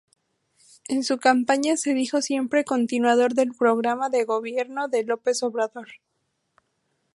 [0.87, 5.89] En su campaña se dijo siempre continuador del programa de gobierno de López Obrador.